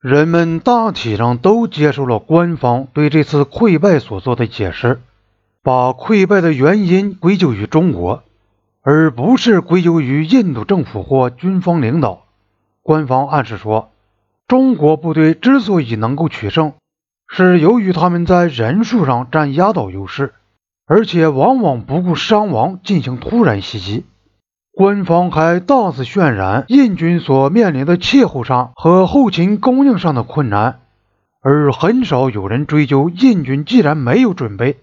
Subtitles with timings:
[0.00, 4.98] 人们大体上都接受了官方对这次溃败所做的解释，
[5.62, 8.22] 把溃败的原因归咎于中国，
[8.80, 12.24] 而不是归咎于印度政府或军方领导。
[12.82, 13.90] 官方暗示说，
[14.48, 16.72] 中国部队之所以能够取胜，
[17.28, 20.32] 是由于他们在人数上占压倒优势，
[20.86, 24.04] 而且往往不顾伤亡进行突然袭击。
[24.72, 30.80] 官方还大肆渲染印军所面临的气候上和后勤供应上的困难，
[31.42, 34.78] 而很少有人追究印军既然没有准备，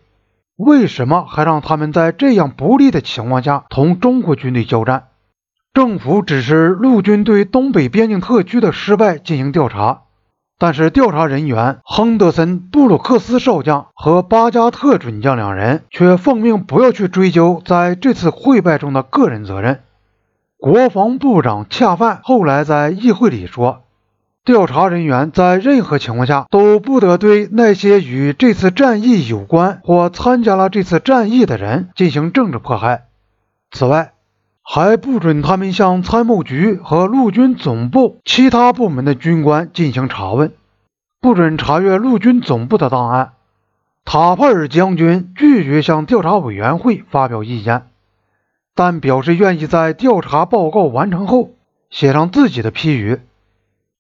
[0.57, 5.05] 为什么还让他们在这样不利的情况下同中国军队交战？
[5.73, 10.01] 政府只是陆军对东北边境特区的失败进行调查，
[10.59, 19.81] 但是调查人员亨德森·布鲁克斯少将和巴加特准将两人却奉命不要去追究在这次会败中的个人责任。
[20.57, 23.83] 国防部长恰饭后来在议会里说
[24.43, 33.05] ：“调查人员在任何情况下都不得对那些与这次战役有关或参加了这次战役的人进行政治迫害。
[33.69, 34.13] 此外，
[34.69, 40.51] 还不准他们向参谋局和陆军总部其他部门的军官进行查问，
[41.21, 43.31] 不准查阅陆军总部的档案。”
[44.03, 47.87] 塔帕尔将军拒绝向调查委员会发表意见。
[48.75, 51.51] 但表示愿意在调查报告完成后
[51.89, 53.21] 写上自己的批语。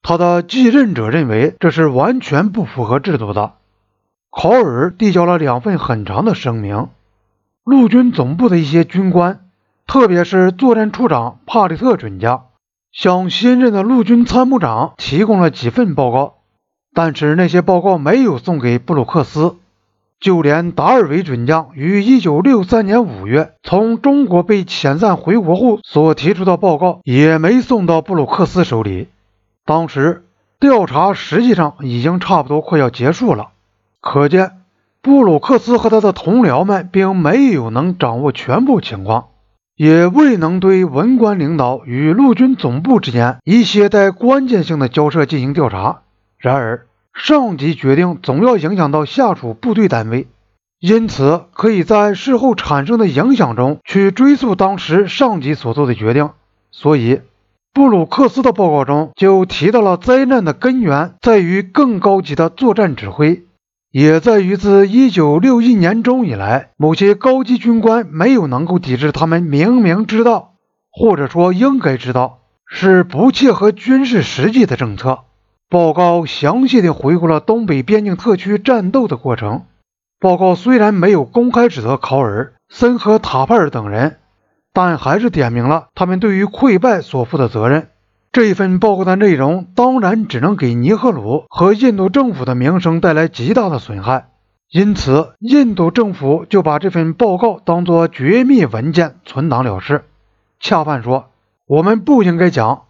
[0.03, 3.53] 他的继任者认为这是完全不符合制度的。
[4.29, 6.89] 考尔递交了两份很长的声明。
[7.63, 9.46] 陆军总部的一些军官，
[9.87, 12.47] 特别是作战处长帕里特准将，
[12.91, 16.35] 向新任的陆军参谋长提供了几份报告，
[16.93, 19.55] 但是那些报告没有送给布鲁克斯。
[20.19, 29.07] 就连达尔维准将于1963年5月从中国被遣散回国后所提出的报告，也没送到布鲁克斯手里。
[29.63, 30.25] 当时
[30.59, 33.49] 调查实际上已经差不多快要结束了，
[34.01, 34.53] 可见
[35.01, 39.27] 布鲁克斯和他的同僚们并没有能掌握全部情况，
[39.77, 46.01] 也未能对文官领导与陆军总部之间一些带关键性的交涉进行调查。
[46.39, 50.27] 然而，上级决定总要影响到下属部队单位，
[50.79, 56.31] 因此可以在事后产生的影响中去追溯当时上级所做的决定。
[56.71, 57.21] 所以，
[57.73, 63.43] 布鲁克斯的报告中就提到了灾难的根源在于更高级的作战指挥，
[63.91, 70.55] 也在于自1961年中以来，某些高级军官没有能够抵制他们明明知道，
[70.91, 75.19] 或者说应该知道是不切合军事实际的政策。
[75.69, 79.65] 报告详细的回顾了东北边境特区战斗的过程。
[80.19, 84.17] 报告虽然没有公开指责考尔森和塔帕尔等人，
[84.73, 87.89] 但还是点明了他们对于溃败所负的责任。
[88.37, 94.27] 这一份报告的内容当然只能给尼赫鲁和印度政府的名声带来极大的损害，
[94.69, 100.03] 因此印度政府就把这份报告当作绝密文件存档了事。
[100.59, 101.31] 恰饭说
[101.65, 102.83] ：“我们不应该讲。”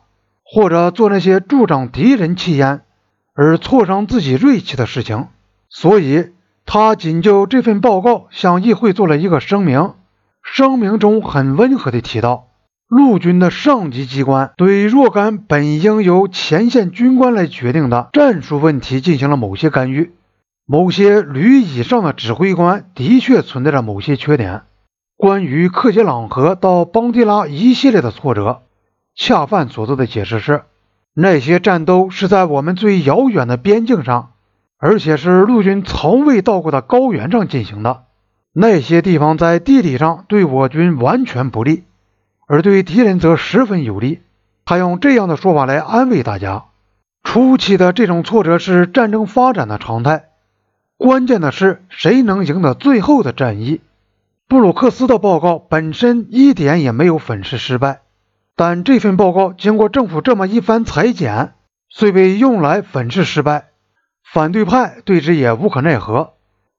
[0.43, 2.81] 或者做那些助长敌人气焰
[3.33, 5.27] 而挫伤自己锐气的事情，
[5.69, 6.33] 所以
[6.65, 9.93] 他仅就这份报告向议会做了一个声明。
[10.43, 12.46] 声明中很温和地提到，
[12.87, 20.13] 陆军的上级机关对若干本应由前线军官来决定的战术问题进行了某些干预，
[20.65, 24.61] 某些旅以上的指挥官的确存在着某些缺点。
[25.17, 28.61] 关于克杰朗河到邦迪拉一系列的挫折。
[29.15, 30.61] 恰饭所做的解释是，
[31.13, 34.33] 那些战斗是在我们最遥远的边境上，
[34.77, 38.03] 而且是陆军从未到过的高原上进行的。
[38.53, 41.83] 那些地方在地理上对我军完全不利，
[42.47, 44.21] 而对敌人则十分有利。
[44.65, 46.65] 他用这样的说法来安慰大家：
[47.23, 50.29] 初期的这种挫折是战争发展的常态，
[50.97, 53.81] 关键的是谁能赢得最后的战役。
[54.47, 57.99] 布鲁克斯的报告本身一点也没有粉饰失败。
[58.55, 61.53] 但这份报告经过政府这么一番裁剪，
[61.89, 63.65] 虽被用来粉饰失败，
[64.33, 66.33] 反对派对之也无可奈何。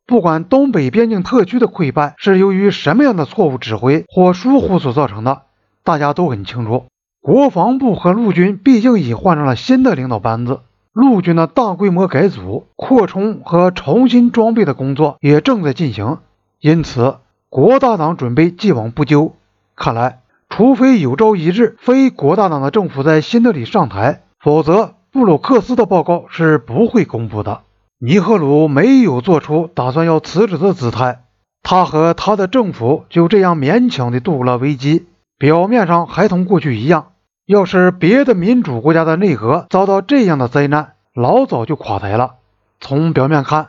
[0.05, 5.43] 不管东北边境特区的溃败是由于什么样的错误指挥或疏忽所造成的，
[5.88, 6.85] 大家都很清楚。
[7.23, 10.61] 国防部和陆军毕竟已换上了新的领导班子，
[10.93, 16.19] 陆军的大规模改组、扩充和重新装备的工作也正在进行，
[16.61, 17.17] 因此
[17.49, 19.32] 国大党准备既往不咎。
[19.75, 20.20] 看来。
[20.50, 27.61] 除非有朝一日非国大党的政府在新德里上台，否则布鲁克斯的报告是不会公布的。
[27.99, 31.20] 尼赫鲁没有做出打算要辞职的姿态，
[31.62, 35.05] 他和他的政府就这样勉强地度过了危机，
[35.38, 37.12] 表面上还同过去一样。
[37.46, 42.35] 要是别的民主国家的内阁遭到这样的灾难，老早就垮台了。
[42.81, 43.69] 从表面看，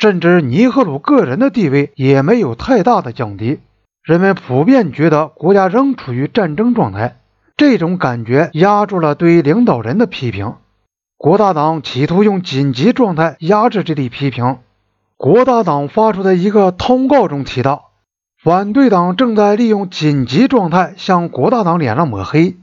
[0.00, 3.60] 甚至尼赫鲁个人的地位也没有太大的降低。
[4.02, 7.18] 人们普遍觉得国家仍处于战争状态，
[7.56, 10.54] 这种感觉压住了对领导人的批评。
[11.18, 14.58] 国大党企图用紧急状态压制这类批评。
[15.16, 17.91] 国大党发出的一个通告中提到，
[18.42, 22.56] 反对党正在利用紧急状态向国大党脸上抹黑，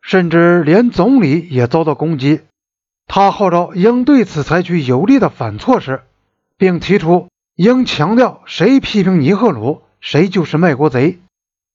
[0.00, 2.42] 甚至连总理也遭到攻击。
[3.08, 6.02] 他号召应对此采取有力的反措施，
[6.56, 7.26] 并提出
[7.56, 9.82] 应强调谁批评尼赫鲁。
[10.00, 11.18] 谁就是卖国贼？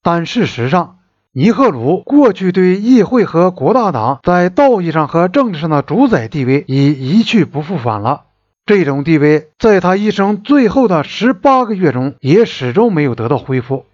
[0.01, 0.99] 但事实上，
[1.33, 8.23] 尼赫鲁过去对议会和国大党在道义上和政治上的主宰地位已一去不复返了。
[8.65, 13.85] 这种地位在他一生最后的十八个月中也始终没有得到恢复。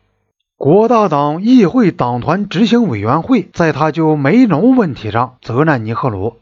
[0.57, 6.36] 国大党议会党团执行委员会在他就梅农问题上责难尼赫鲁，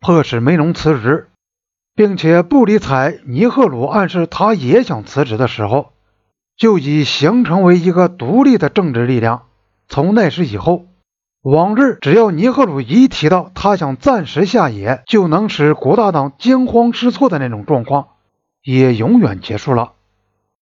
[0.00, 1.28] 迫使梅农辞职，
[1.94, 5.92] 并且不理睬尼赫鲁暗示他也想辞职的时候。
[6.56, 9.42] 就已形成为一个独立的政治力量。
[9.88, 10.86] 从那时以后，
[11.48, 18.08] 往日只要尼赫鲁一提到他想暂时下野，就能使国大党惊慌失措的那种状况，
[18.64, 19.92] 也永远结束了。